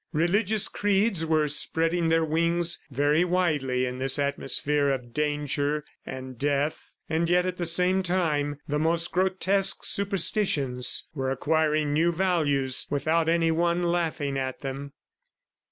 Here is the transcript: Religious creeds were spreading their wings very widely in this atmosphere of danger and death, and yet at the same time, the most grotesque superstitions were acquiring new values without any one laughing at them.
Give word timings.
Religious 0.13 0.67
creeds 0.67 1.27
were 1.27 1.47
spreading 1.47 2.09
their 2.09 2.25
wings 2.25 2.79
very 2.89 3.23
widely 3.23 3.85
in 3.85 3.99
this 3.99 4.17
atmosphere 4.17 4.89
of 4.89 5.13
danger 5.13 5.85
and 6.07 6.39
death, 6.39 6.95
and 7.07 7.29
yet 7.29 7.45
at 7.45 7.57
the 7.57 7.67
same 7.67 8.01
time, 8.01 8.59
the 8.67 8.79
most 8.79 9.11
grotesque 9.11 9.83
superstitions 9.83 11.07
were 11.13 11.29
acquiring 11.29 11.93
new 11.93 12.11
values 12.11 12.87
without 12.89 13.29
any 13.29 13.51
one 13.51 13.83
laughing 13.83 14.39
at 14.39 14.61
them. 14.61 14.91